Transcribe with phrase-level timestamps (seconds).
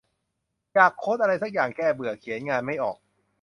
[0.73, 2.97] อยากโค้ดอะไรซักอย่างแก้เบื่อ เขียนงานไม่ออก